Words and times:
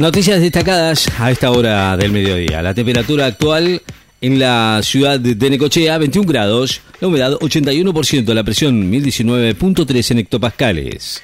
Noticias 0.00 0.40
destacadas 0.40 1.08
a 1.18 1.30
esta 1.30 1.50
hora 1.50 1.94
del 1.94 2.10
mediodía. 2.10 2.62
La 2.62 2.72
temperatura 2.72 3.26
actual 3.26 3.82
en 4.22 4.38
la 4.38 4.80
ciudad 4.82 5.20
de 5.20 5.50
Necochea, 5.50 5.98
21 5.98 6.26
grados, 6.26 6.80
la 7.00 7.08
humedad 7.08 7.32
81%, 7.32 8.32
la 8.32 8.42
presión 8.42 8.90
1019.3 8.90 10.10
en 10.12 10.18
hectopascales. 10.20 11.22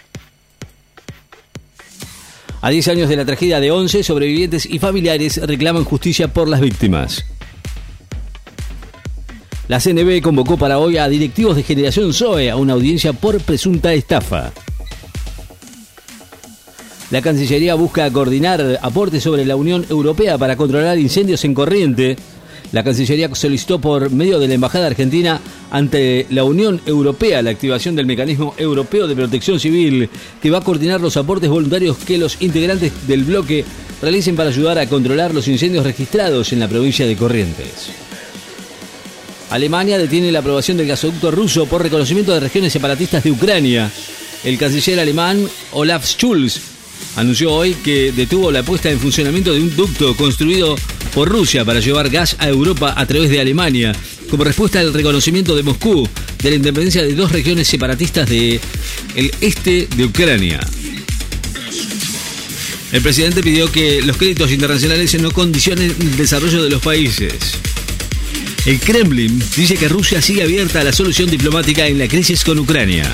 A 2.61 2.69
10 2.69 2.89
años 2.89 3.09
de 3.09 3.17
la 3.17 3.25
tragedia 3.25 3.61
de 3.61 3.71
11, 3.71 4.03
sobrevivientes 4.03 4.67
y 4.67 4.79
familiares 4.79 5.39
reclaman 5.39 5.85
justicia 5.85 6.29
por 6.29 6.47
las 6.47 6.61
víctimas. 6.61 7.25
La 9.69 9.81
CNB 9.81 10.21
convocó 10.21 10.59
para 10.59 10.79
hoy 10.79 10.99
a 10.99 11.09
directivos 11.09 11.57
de 11.57 11.63
Generación 11.63 12.13
Zoe 12.13 12.51
a 12.51 12.57
una 12.57 12.75
audiencia 12.75 13.15
por 13.15 13.41
presunta 13.41 13.95
estafa. 13.95 14.53
La 17.11 17.23
Cancillería 17.23 17.77
busca 17.77 18.11
coordinar 18.11 18.81
aportes 18.83 19.23
sobre 19.23 19.45
la 19.45 19.55
Unión 19.55 19.87
Europea 19.89 20.37
para 20.39 20.57
controlar 20.57 20.99
incendios 20.99 21.45
en 21.45 21.55
corriente. 21.55 22.17
La 22.73 22.83
Cancillería 22.83 23.33
solicitó 23.33 23.81
por 23.81 24.11
medio 24.11 24.41
de 24.41 24.49
la 24.49 24.55
Embajada 24.55 24.89
Argentina 24.89 25.41
ante 25.71 26.27
la 26.31 26.43
Unión 26.43 26.81
Europea 26.85 27.43
la 27.43 27.51
activación 27.51 27.95
del 27.95 28.07
Mecanismo 28.07 28.55
Europeo 28.59 29.07
de 29.07 29.15
Protección 29.15 29.61
Civil, 29.61 30.11
que 30.43 30.51
va 30.51 30.59
a 30.59 30.65
coordinar 30.65 31.01
los 31.01 31.17
aportes 31.17 31.49
voluntarios 31.49 31.97
que 31.97 32.19
los 32.19 32.43
integrantes 32.43 32.91
del 33.07 33.23
bloque 33.23 33.65
realicen 34.03 34.35
para 34.35 34.51
ayudar 34.51 34.77
a 34.81 34.89
controlar 34.89 35.33
los 35.33 35.47
incendios 35.47 35.85
registrados 35.85 36.53
en 36.53 36.59
la 36.59 36.69
provincia 36.69 37.07
de 37.07 37.17
Corrientes. 37.17 37.91
Alemania 39.51 39.97
detiene 39.97 40.33
la 40.33 40.41
aprobación 40.41 40.77
del 40.77 40.89
gasoducto 40.89 41.31
ruso 41.31 41.67
por 41.67 41.85
reconocimiento 41.85 42.35
de 42.35 42.41
regiones 42.41 42.73
separatistas 42.73 43.23
de 43.23 43.31
Ucrania. 43.31 43.93
El 44.43 44.59
canciller 44.59 44.99
alemán 44.99 45.47
Olaf 45.71 46.05
Scholz 46.05 46.76
anunció 47.17 47.53
hoy 47.53 47.75
que 47.75 48.13
detuvo 48.13 48.53
la 48.53 48.63
puesta 48.63 48.91
en 48.91 49.01
funcionamiento 49.01 49.53
de 49.53 49.61
un 49.61 49.75
ducto 49.75 50.15
construido 50.15 50.77
por 51.15 51.29
Rusia 51.29 51.65
para 51.65 51.81
llevar 51.81 52.11
gas 52.11 52.37
a 52.39 52.49
Europa 52.49 52.95
a 52.97 53.07
través 53.07 53.31
de 53.31 53.41
Alemania, 53.41 53.95
como 54.31 54.45
respuesta 54.45 54.81
al 54.81 54.93
reconocimiento 54.93 55.57
de 55.57 55.63
Moscú 55.63 56.09
de 56.43 56.51
la 56.51 56.57
independencia 56.57 57.03
de 57.03 57.15
dos 57.15 57.33
regiones 57.33 57.67
separatistas 57.67 58.29
del 58.29 58.61
el 59.15 59.33
este 59.41 59.89
de 59.97 60.05
Ucrania. 60.05 60.61
El 62.93 63.03
presidente 63.03 63.43
pidió 63.43 63.71
que 63.71 64.01
los 64.03 64.17
créditos 64.17 64.53
internacionales 64.53 65.21
no 65.21 65.31
condicionen 65.33 65.95
el 65.99 66.17
desarrollo 66.17 66.63
de 66.63 66.71
los 66.71 66.83
países. 66.83 67.33
El 68.65 68.79
Kremlin 68.81 69.43
dice 69.57 69.77
que 69.77 69.89
Rusia 69.89 70.21
sigue 70.21 70.43
abierta 70.43 70.81
a 70.81 70.85
la 70.85 70.93
solución 70.93 71.31
diplomática 71.31 71.87
en 71.87 71.99
la 71.99 72.09
crisis 72.09 72.45
con 72.45 72.59
Ucrania. 72.59 73.13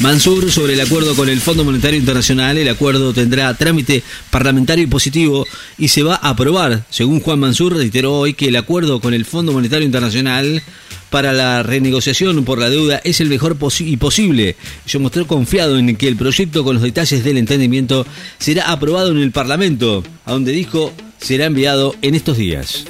Mansur 0.00 0.50
sobre 0.50 0.72
el 0.72 0.80
acuerdo 0.80 1.14
con 1.14 1.28
el 1.28 1.42
Fondo 1.42 1.62
Monetario 1.62 2.00
Internacional. 2.00 2.56
El 2.56 2.70
acuerdo 2.70 3.12
tendrá 3.12 3.52
trámite 3.52 4.02
parlamentario 4.30 4.84
y 4.84 4.86
positivo 4.86 5.46
y 5.76 5.88
se 5.88 6.02
va 6.02 6.14
a 6.14 6.30
aprobar. 6.30 6.84
Según 6.88 7.20
Juan 7.20 7.38
Mansur, 7.38 7.76
reiteró 7.76 8.14
hoy 8.14 8.32
que 8.32 8.48
el 8.48 8.56
acuerdo 8.56 9.00
con 9.00 9.12
el 9.12 9.26
Fondo 9.26 9.52
Monetario 9.52 9.84
Internacional 9.84 10.62
para 11.10 11.34
la 11.34 11.62
renegociación 11.62 12.44
por 12.44 12.58
la 12.58 12.70
deuda 12.70 13.02
es 13.04 13.20
el 13.20 13.28
mejor 13.28 13.58
y 13.80 13.96
posible. 13.98 14.56
Yo 14.86 15.00
mostré 15.00 15.26
confiado 15.26 15.78
en 15.78 15.94
que 15.96 16.08
el 16.08 16.16
proyecto 16.16 16.64
con 16.64 16.76
los 16.76 16.82
detalles 16.82 17.22
del 17.22 17.36
entendimiento 17.36 18.06
será 18.38 18.70
aprobado 18.70 19.10
en 19.10 19.18
el 19.18 19.32
Parlamento, 19.32 20.02
a 20.24 20.32
donde 20.32 20.52
dijo 20.52 20.94
será 21.20 21.44
enviado 21.44 21.94
en 22.00 22.14
estos 22.14 22.38
días. 22.38 22.86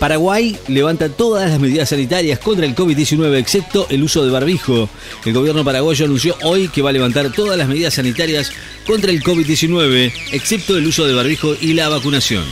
Paraguay 0.00 0.56
levanta 0.66 1.10
todas 1.10 1.50
las 1.50 1.60
medidas 1.60 1.90
sanitarias 1.90 2.38
contra 2.38 2.64
el 2.64 2.74
COVID-19, 2.74 3.36
excepto 3.36 3.86
el 3.90 4.02
uso 4.02 4.24
de 4.24 4.30
barbijo. 4.30 4.88
El 5.26 5.34
gobierno 5.34 5.62
paraguayo 5.62 6.06
anunció 6.06 6.38
hoy 6.42 6.68
que 6.68 6.80
va 6.80 6.88
a 6.88 6.94
levantar 6.94 7.30
todas 7.32 7.58
las 7.58 7.68
medidas 7.68 7.92
sanitarias 7.92 8.50
contra 8.86 9.10
el 9.10 9.22
COVID-19, 9.22 10.10
excepto 10.32 10.78
el 10.78 10.86
uso 10.86 11.04
de 11.04 11.12
barbijo 11.12 11.54
y 11.60 11.74
la 11.74 11.90
vacunación. 11.90 12.44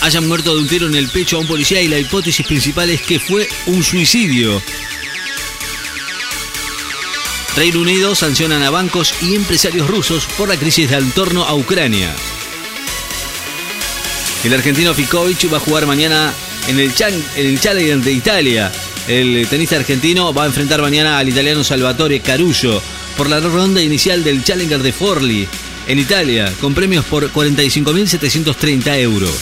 Hayan 0.00 0.26
muerto 0.26 0.52
de 0.52 0.62
un 0.62 0.68
tiro 0.68 0.88
en 0.88 0.96
el 0.96 1.08
pecho 1.08 1.36
a 1.36 1.40
un 1.40 1.46
policía 1.46 1.80
y 1.80 1.86
la 1.86 2.00
hipótesis 2.00 2.44
principal 2.44 2.90
es 2.90 3.00
que 3.02 3.20
fue 3.20 3.46
un 3.66 3.84
suicidio. 3.84 4.60
Reino 7.54 7.80
Unido 7.80 8.16
sancionan 8.16 8.64
a 8.64 8.70
bancos 8.70 9.14
y 9.22 9.36
empresarios 9.36 9.86
rusos 9.86 10.26
por 10.36 10.48
la 10.48 10.56
crisis 10.56 10.90
de 10.90 10.96
entorno 10.96 11.44
a 11.44 11.54
Ucrania. 11.54 12.12
El 14.44 14.54
argentino 14.54 14.92
Fikovic 14.92 15.52
va 15.52 15.58
a 15.58 15.60
jugar 15.60 15.86
mañana 15.86 16.32
en 16.66 16.78
el, 16.78 16.92
Challenger 16.94 17.98
de 17.98 18.12
Italia. 18.12 18.72
El 19.06 19.46
tenista 19.48 19.76
argentino 19.76 20.34
va 20.34 20.44
a 20.44 20.46
enfrentar 20.46 20.82
mañana 20.82 21.18
al 21.18 21.28
italiano 21.28 21.62
Salvatore 21.62 22.20
Caruso 22.20 22.82
por 23.16 23.30
la 23.30 23.38
ronda 23.38 23.80
inicial 23.80 24.24
del 24.24 24.42
Challenger 24.42 24.82
de 24.82 24.92
Forli 24.92 25.46
en 25.86 25.98
Italia, 25.98 26.52
con 26.60 26.74
premios 26.74 27.04
por 27.04 27.30
45.730 27.32 28.98
euros. 28.98 29.32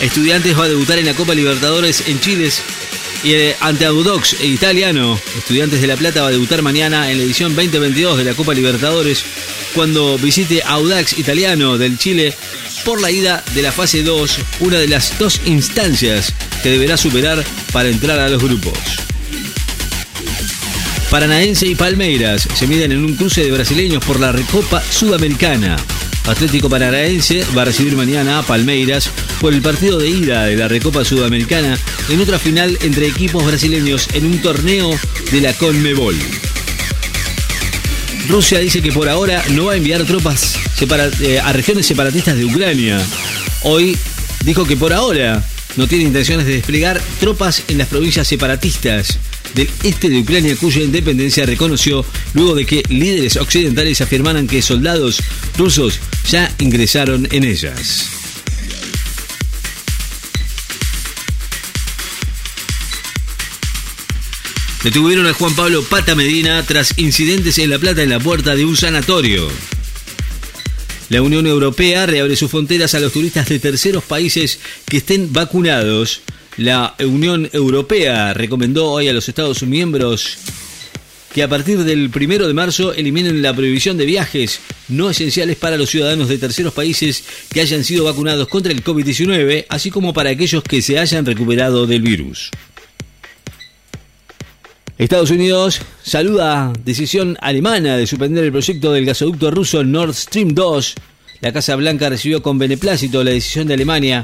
Estudiantes 0.00 0.58
va 0.58 0.64
a 0.64 0.68
debutar 0.68 0.98
en 0.98 1.06
la 1.06 1.14
Copa 1.14 1.34
Libertadores 1.34 2.08
en 2.08 2.20
Chile 2.20 2.50
y 3.24 3.32
eh, 3.32 3.56
ante 3.60 3.86
Audox 3.86 4.34
e 4.40 4.46
italiano. 4.46 5.18
Estudiantes 5.38 5.80
de 5.80 5.86
La 5.86 5.96
Plata 5.96 6.22
va 6.22 6.28
a 6.28 6.32
debutar 6.32 6.62
mañana 6.62 7.10
en 7.10 7.18
la 7.18 7.24
edición 7.24 7.56
2022 7.56 8.18
de 8.18 8.24
la 8.24 8.34
Copa 8.34 8.52
Libertadores 8.54 9.24
cuando 9.74 10.18
visite 10.18 10.62
Audax 10.62 11.18
italiano 11.18 11.78
del 11.78 11.98
Chile 11.98 12.34
por 12.84 13.00
la 13.00 13.10
ida 13.10 13.42
de 13.54 13.62
la 13.62 13.72
fase 13.72 14.02
2, 14.02 14.38
una 14.60 14.78
de 14.78 14.88
las 14.88 15.18
dos 15.18 15.40
instancias 15.46 16.34
que 16.62 16.70
deberá 16.70 16.96
superar 16.96 17.42
para 17.72 17.88
entrar 17.88 18.20
a 18.20 18.28
los 18.28 18.42
grupos. 18.42 18.78
Paranaense 21.10 21.66
y 21.66 21.74
Palmeiras 21.74 22.46
se 22.54 22.66
miden 22.66 22.92
en 22.92 23.04
un 23.04 23.14
cruce 23.14 23.42
de 23.42 23.50
brasileños 23.50 24.04
por 24.04 24.20
la 24.20 24.32
Recopa 24.32 24.82
Sudamericana. 24.82 25.76
Atlético 26.26 26.70
Paranaense 26.70 27.44
va 27.56 27.62
a 27.62 27.64
recibir 27.66 27.96
mañana 27.96 28.38
a 28.38 28.42
Palmeiras 28.42 29.10
por 29.40 29.52
el 29.52 29.60
partido 29.60 29.98
de 29.98 30.08
ida 30.08 30.44
de 30.46 30.56
la 30.56 30.68
Recopa 30.68 31.04
Sudamericana 31.04 31.78
en 32.08 32.20
otra 32.20 32.38
final 32.38 32.78
entre 32.82 33.06
equipos 33.06 33.44
brasileños 33.44 34.08
en 34.14 34.26
un 34.26 34.38
torneo 34.38 34.90
de 35.30 35.40
la 35.40 35.52
Conmebol. 35.52 36.16
Rusia 38.28 38.58
dice 38.58 38.80
que 38.80 38.90
por 38.90 39.08
ahora 39.08 39.44
no 39.50 39.66
va 39.66 39.72
a 39.74 39.76
enviar 39.76 40.04
tropas 40.04 40.56
eh, 41.20 41.40
a 41.40 41.52
regiones 41.52 41.86
separatistas 41.86 42.36
de 42.36 42.46
Ucrania. 42.46 42.98
Hoy 43.62 43.98
dijo 44.44 44.64
que 44.64 44.76
por 44.76 44.94
ahora 44.94 45.44
no 45.76 45.86
tiene 45.86 46.04
intenciones 46.04 46.46
de 46.46 46.54
desplegar 46.54 47.02
tropas 47.20 47.64
en 47.68 47.76
las 47.76 47.88
provincias 47.88 48.26
separatistas 48.26 49.18
del 49.54 49.68
este 49.82 50.08
de 50.08 50.20
Ucrania 50.20 50.56
cuya 50.56 50.82
independencia 50.82 51.46
reconoció 51.46 52.04
luego 52.32 52.54
de 52.54 52.66
que 52.66 52.82
líderes 52.88 53.36
occidentales 53.36 54.00
afirmaran 54.00 54.46
que 54.46 54.62
soldados 54.62 55.20
rusos 55.56 56.00
ya 56.30 56.52
ingresaron 56.58 57.28
en 57.30 57.44
ellas. 57.44 58.08
Detuvieron 64.84 65.26
a 65.26 65.32
Juan 65.32 65.56
Pablo 65.56 65.82
Pata 65.82 66.14
Medina 66.14 66.62
tras 66.62 66.98
incidentes 66.98 67.58
en 67.58 67.70
La 67.70 67.78
Plata 67.78 68.02
en 68.02 68.10
la 68.10 68.20
puerta 68.20 68.54
de 68.54 68.66
un 68.66 68.76
sanatorio. 68.76 69.48
La 71.08 71.22
Unión 71.22 71.46
Europea 71.46 72.04
reabre 72.04 72.36
sus 72.36 72.50
fronteras 72.50 72.94
a 72.94 73.00
los 73.00 73.12
turistas 73.12 73.48
de 73.48 73.58
terceros 73.58 74.04
países 74.04 74.58
que 74.86 74.98
estén 74.98 75.32
vacunados. 75.32 76.20
La 76.56 76.94
Unión 77.00 77.50
Europea 77.52 78.32
recomendó 78.32 78.90
hoy 78.90 79.08
a 79.08 79.12
los 79.12 79.28
Estados 79.28 79.64
miembros 79.64 80.38
que 81.32 81.42
a 81.42 81.48
partir 81.48 81.82
del 81.82 82.10
primero 82.10 82.46
de 82.46 82.54
marzo 82.54 82.94
eliminen 82.94 83.42
la 83.42 83.52
prohibición 83.52 83.96
de 83.96 84.06
viajes 84.06 84.60
no 84.86 85.10
esenciales 85.10 85.56
para 85.56 85.76
los 85.76 85.90
ciudadanos 85.90 86.28
de 86.28 86.38
terceros 86.38 86.72
países 86.72 87.24
que 87.52 87.60
hayan 87.60 87.82
sido 87.82 88.04
vacunados 88.04 88.46
contra 88.46 88.70
el 88.70 88.84
COVID-19, 88.84 89.66
así 89.68 89.90
como 89.90 90.12
para 90.12 90.30
aquellos 90.30 90.62
que 90.62 90.80
se 90.80 91.00
hayan 91.00 91.26
recuperado 91.26 91.88
del 91.88 92.02
virus. 92.02 92.50
Estados 94.96 95.30
Unidos 95.30 95.80
saluda 96.04 96.72
decisión 96.84 97.36
alemana 97.40 97.96
de 97.96 98.06
suspender 98.06 98.44
el 98.44 98.52
proyecto 98.52 98.92
del 98.92 99.06
gasoducto 99.06 99.50
ruso 99.50 99.82
Nord 99.82 100.14
Stream 100.14 100.54
2. 100.54 100.94
La 101.40 101.52
Casa 101.52 101.74
Blanca 101.74 102.08
recibió 102.08 102.44
con 102.44 102.58
beneplácito 102.58 103.24
la 103.24 103.32
decisión 103.32 103.66
de 103.66 103.74
Alemania 103.74 104.22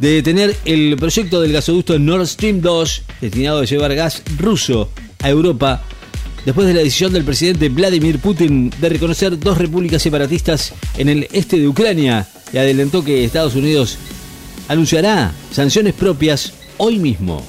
de 0.00 0.14
detener 0.14 0.56
el 0.64 0.96
proyecto 0.96 1.42
del 1.42 1.52
gasoducto 1.52 1.98
Nord 1.98 2.26
Stream 2.26 2.62
2 2.62 3.02
destinado 3.20 3.60
a 3.60 3.64
llevar 3.64 3.94
gas 3.94 4.22
ruso 4.38 4.88
a 5.22 5.28
Europa 5.28 5.82
después 6.46 6.66
de 6.66 6.72
la 6.72 6.80
decisión 6.80 7.12
del 7.12 7.24
presidente 7.24 7.68
Vladimir 7.68 8.18
Putin 8.18 8.72
de 8.80 8.88
reconocer 8.88 9.38
dos 9.38 9.58
repúblicas 9.58 10.00
separatistas 10.00 10.72
en 10.96 11.10
el 11.10 11.28
este 11.32 11.58
de 11.58 11.68
Ucrania 11.68 12.26
y 12.50 12.56
adelantó 12.56 13.04
que 13.04 13.24
Estados 13.24 13.54
Unidos 13.54 13.98
anunciará 14.68 15.32
sanciones 15.52 15.92
propias 15.92 16.54
hoy 16.78 16.98
mismo. 16.98 17.44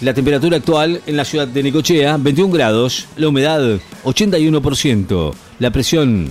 La 0.00 0.14
temperatura 0.14 0.58
actual 0.58 1.02
en 1.06 1.16
la 1.16 1.24
ciudad 1.24 1.48
de 1.48 1.62
Necochea, 1.62 2.16
21 2.18 2.54
grados, 2.54 3.06
la 3.16 3.28
humedad 3.28 3.80
81%, 4.04 5.34
la 5.58 5.70
presión 5.72 6.30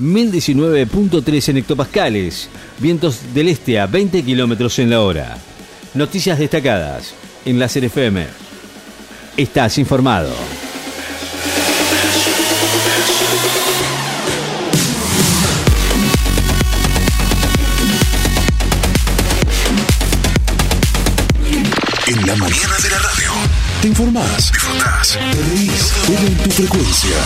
1019.3 0.00 1.48
en 1.50 1.56
hectopascales, 1.58 2.48
vientos 2.78 3.34
del 3.34 3.48
este 3.48 3.78
a 3.78 3.86
20 3.86 4.22
kilómetros 4.22 4.78
en 4.78 4.90
la 4.90 5.00
hora. 5.02 5.36
Noticias 5.94 6.38
destacadas 6.38 7.14
en 7.44 7.58
la 7.58 7.66
FM. 7.66 8.26
estás 9.36 9.78
informado. 9.78 10.32
En 22.06 22.26
la 22.26 22.36
mañana 22.36 22.76
de 22.82 22.90
la 22.90 22.98
radio. 22.98 23.32
Te 23.80 23.88
informás, 23.88 24.52
disfrutás, 24.52 25.18
te 25.32 25.42
reís, 25.42 25.92
todo 26.06 26.26
en 26.26 26.36
tu 26.36 26.50
frecuencia. 26.50 27.16